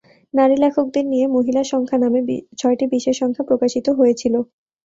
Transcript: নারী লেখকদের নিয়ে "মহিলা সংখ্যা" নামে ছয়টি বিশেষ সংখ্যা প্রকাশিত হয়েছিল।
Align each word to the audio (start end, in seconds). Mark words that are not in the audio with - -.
নারী 0.33 0.55
লেখকদের 0.57 1.05
নিয়ে 1.07 1.25
"মহিলা 1.35 1.61
সংখ্যা" 1.71 1.97
নামে 1.99 2.19
ছয়টি 2.59 2.85
বিশেষ 2.93 3.15
সংখ্যা 3.21 3.43
প্রকাশিত 3.49 3.87
হয়েছিল। 3.99 4.35